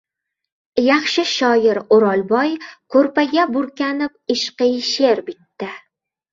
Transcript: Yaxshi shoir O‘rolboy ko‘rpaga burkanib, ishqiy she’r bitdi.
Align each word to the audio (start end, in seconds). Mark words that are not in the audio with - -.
Yaxshi 0.87 1.25
shoir 1.31 1.79
O‘rolboy 1.99 2.49
ko‘rpaga 2.97 3.47
burkanib, 3.59 4.19
ishqiy 4.39 4.77
she’r 4.91 5.27
bitdi. 5.33 5.73